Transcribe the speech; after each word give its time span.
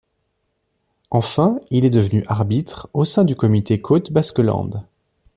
Enfin, 1.11 1.59
il 1.69 1.85
est 1.85 1.91
devenu 1.91 2.23
arbitre 2.25 2.89
au 2.91 3.05
sein 3.05 3.23
du 3.23 3.35
comité 3.35 3.79
Côte 3.81 4.11
Basque-Landes. 4.11 4.81